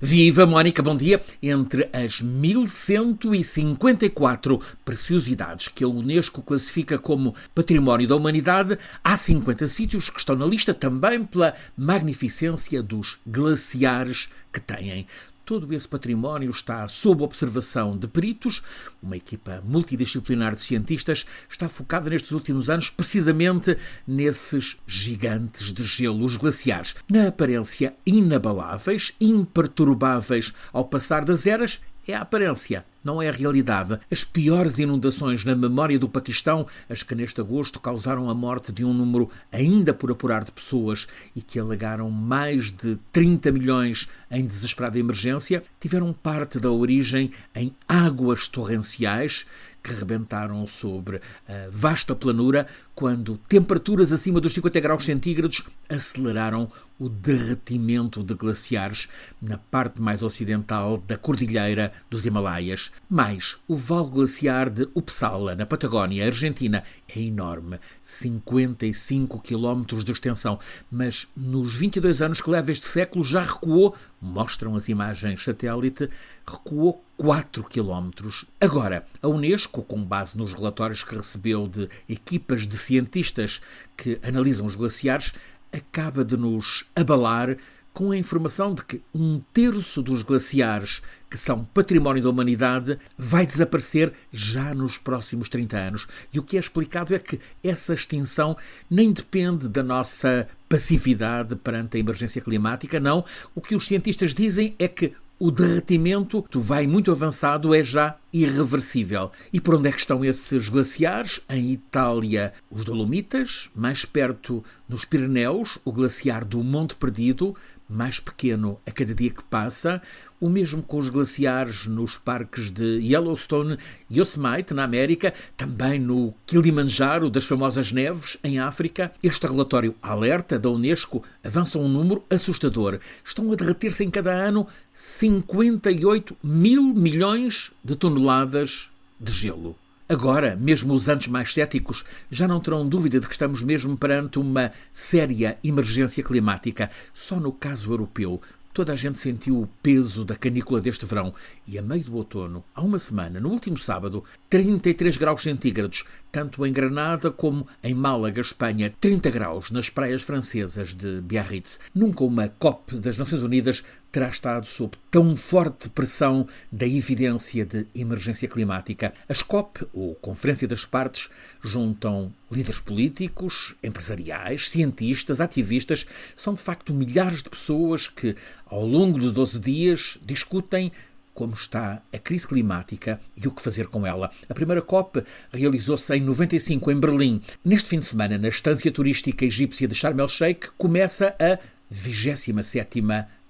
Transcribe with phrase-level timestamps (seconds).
[0.00, 1.20] Viva Mónica, bom dia!
[1.42, 10.08] Entre as 1154 preciosidades que a Unesco classifica como Património da Humanidade, há 50 sítios
[10.08, 15.04] que estão na lista também pela magnificência dos glaciares que têm.
[15.48, 18.62] Todo esse património está sob observação de peritos.
[19.02, 26.22] Uma equipa multidisciplinar de cientistas está focada nestes últimos anos precisamente nesses gigantes de gelo,
[26.22, 33.30] os glaciares, na aparência inabaláveis, imperturbáveis ao passar das eras é a aparência, não é
[33.30, 33.98] a realidade.
[34.10, 38.84] As piores inundações na memória do Paquistão, as que neste agosto causaram a morte de
[38.84, 44.44] um número ainda por apurar de pessoas e que alagaram mais de 30 milhões em
[44.44, 49.46] desesperada emergência, tiveram parte da origem em águas torrenciais
[49.88, 57.08] que rebentaram sobre a vasta planura quando temperaturas acima dos 50 graus centígrados aceleraram o
[57.08, 59.08] derretimento de glaciares
[59.40, 62.90] na parte mais ocidental da cordilheira dos Himalaias.
[63.08, 70.58] Mais, o vale glaciar de Uppsala, na Patagónia, Argentina, é enorme, 55 quilómetros de extensão,
[70.90, 76.10] mas nos 22 anos que leva este século já recuou, mostram as imagens satélite,
[76.46, 78.44] recuou 4 quilómetros.
[78.60, 83.60] Agora, a Unesco, com base nos relatórios que recebeu de equipas de cientistas
[83.96, 85.34] que analisam os glaciares,
[85.72, 87.56] acaba de nos abalar
[87.98, 93.44] com a informação de que um terço dos glaciares que são património da humanidade vai
[93.44, 96.08] desaparecer já nos próximos 30 anos.
[96.32, 98.56] E o que é explicado é que essa extinção
[98.88, 103.24] nem depende da nossa passividade perante a emergência climática, não.
[103.52, 109.30] O que os cientistas dizem é que o derretimento vai muito avançado, é já irreversível.
[109.52, 111.40] E por onde é que estão esses glaciares?
[111.48, 117.54] Em Itália, os Dolomitas, mais perto nos Pirineus, o glaciar do Monte Perdido,
[117.88, 120.02] mais pequeno a cada dia que passa,
[120.40, 123.78] o mesmo com os glaciares nos parques de Yellowstone
[124.10, 129.12] e Yosemite, na América, também no Kilimanjaro das famosas neves, em África.
[129.22, 133.00] Este relatório alerta da Unesco avança um número assustador.
[133.24, 139.76] Estão a derreter-se em cada ano 58 mil milhões de toneladas de gelo.
[140.10, 144.38] Agora, mesmo os antes mais céticos já não terão dúvida de que estamos mesmo perante
[144.38, 146.90] uma séria emergência climática.
[147.12, 148.40] Só no caso europeu,
[148.78, 151.34] Toda a gente sentiu o peso da canícula deste verão
[151.66, 156.64] e, a meio do outono, há uma semana, no último sábado, 33 graus centígrados, tanto
[156.64, 161.80] em Granada como em Málaga, Espanha, 30 graus nas praias francesas de Biarritz.
[161.92, 167.86] Nunca uma COP das Nações Unidas terá estado sob tão forte pressão da evidência de
[167.94, 169.12] emergência climática.
[169.28, 171.28] As COP, ou Conferência das Partes,
[171.62, 176.06] juntam líderes políticos, empresariais, cientistas, ativistas.
[176.34, 178.34] São de facto milhares de pessoas que,
[178.70, 180.92] ao longo de 12 dias, discutem
[181.34, 184.28] como está a crise climática e o que fazer com ela.
[184.48, 187.40] A primeira COP realizou-se em 95 em Berlim.
[187.64, 191.58] Neste fim de semana, na estância turística egípcia de Sharm el-Sheikh, começa a
[191.88, 193.00] 27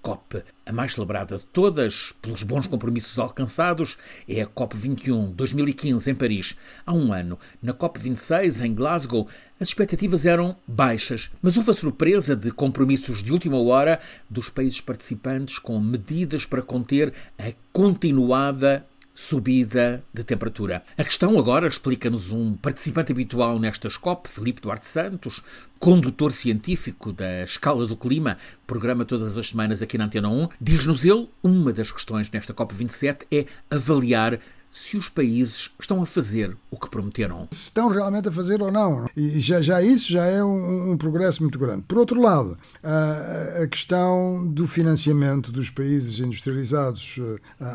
[0.09, 6.15] COP, a mais celebrada de todas, pelos bons compromissos alcançados, é a COP21 2015 em
[6.15, 6.57] Paris.
[6.87, 9.29] Há um ano, na COP26 em Glasgow,
[9.61, 14.81] as expectativas eram baixas, mas houve a surpresa de compromissos de última hora dos países
[14.81, 18.87] participantes com medidas para conter a continuada
[19.21, 20.81] subida de temperatura.
[20.97, 25.43] A questão agora explica-nos um participante habitual nestas COP, Felipe Duarte Santos,
[25.81, 30.51] condutor científico da Escala do Clima, programa todas as semanas aqui na Antena 1.
[30.61, 34.39] Diz-nos ele, uma das questões nesta COP27 é avaliar
[34.71, 37.49] se os países estão a fazer o que prometeram.
[37.51, 39.09] Se estão realmente a fazer ou não.
[39.17, 41.85] E já, já isso já é um, um progresso muito grande.
[41.89, 47.19] Por outro lado, a, a, questão do financiamento dos países industrializados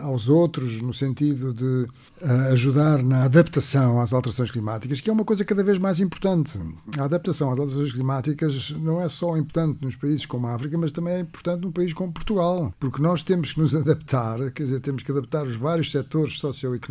[0.04, 1.88] aos outros, no sentido de
[2.52, 6.60] ajudar na adaptação às alterações climáticas, que é uma coisa cada vez mais importante.
[6.98, 10.92] A adaptação às alterações climáticas não é só importante nos países como a África, mas
[10.92, 14.80] também é importante num país como Portugal, porque nós temos que nos adaptar, quer dizer,
[14.80, 16.83] temos que adaptar os vários setores socioeconómicos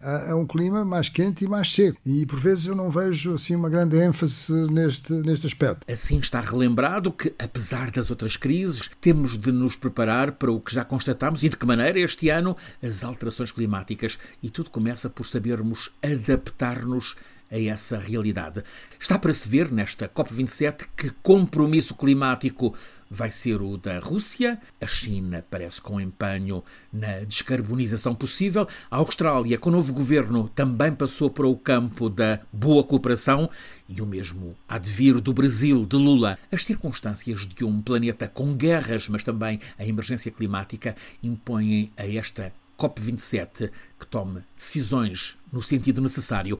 [0.00, 1.98] a, a um clima mais quente e mais seco.
[2.04, 5.90] E por vezes eu não vejo assim uma grande ênfase neste, neste aspecto.
[5.90, 10.74] Assim está relembrado que, apesar das outras crises, temos de nos preparar para o que
[10.74, 15.26] já constatamos e de que maneira este ano as alterações climáticas e tudo começa por
[15.26, 17.16] sabermos adaptar-nos
[17.50, 18.62] a essa realidade.
[18.98, 22.74] Está para se ver nesta COP27 que compromisso climático
[23.10, 24.60] vai ser o da Rússia.
[24.80, 26.62] A China parece com empenho
[26.92, 28.68] na descarbonização possível.
[28.90, 33.50] A Austrália, com o novo governo, também passou para o campo da boa cooperação.
[33.88, 36.38] E o mesmo há de vir do Brasil, de Lula.
[36.52, 42.52] As circunstâncias de um planeta com guerras, mas também a emergência climática, impõem a esta
[42.80, 46.58] COP27 que tome decisões no sentido necessário